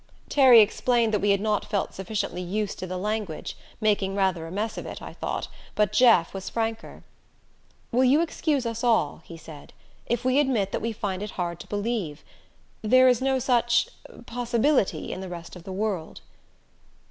[0.29, 4.51] Terry explained that we had not felt sufficiently used to the language, making rather a
[4.51, 7.03] mess of it, I thought, but Jeff was franker.
[7.91, 9.73] "Will you excuse us all," he said,
[10.07, 12.23] "if we admit that we find it hard to believe?
[12.81, 13.89] There is no such
[14.25, 16.21] possibility in the rest of the world."